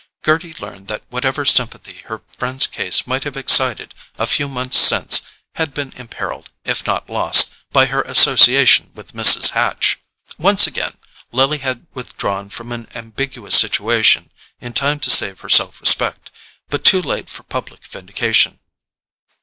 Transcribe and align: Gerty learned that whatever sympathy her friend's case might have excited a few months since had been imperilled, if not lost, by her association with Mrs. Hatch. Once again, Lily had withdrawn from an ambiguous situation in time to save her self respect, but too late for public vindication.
Gerty 0.23 0.55
learned 0.59 0.87
that 0.87 1.03
whatever 1.11 1.45
sympathy 1.45 1.99
her 2.05 2.23
friend's 2.35 2.65
case 2.65 3.05
might 3.05 3.23
have 3.23 3.37
excited 3.37 3.93
a 4.17 4.25
few 4.25 4.47
months 4.49 4.79
since 4.79 5.21
had 5.57 5.75
been 5.75 5.91
imperilled, 5.95 6.49
if 6.65 6.87
not 6.87 7.07
lost, 7.07 7.53
by 7.71 7.85
her 7.85 8.01
association 8.01 8.89
with 8.95 9.13
Mrs. 9.13 9.49
Hatch. 9.49 9.99
Once 10.39 10.65
again, 10.65 10.95
Lily 11.31 11.59
had 11.59 11.85
withdrawn 11.93 12.49
from 12.49 12.71
an 12.71 12.87
ambiguous 12.95 13.55
situation 13.59 14.31
in 14.59 14.73
time 14.73 14.99
to 15.01 15.11
save 15.11 15.41
her 15.41 15.49
self 15.49 15.79
respect, 15.79 16.31
but 16.69 16.83
too 16.83 17.03
late 17.03 17.29
for 17.29 17.43
public 17.43 17.85
vindication. 17.85 18.57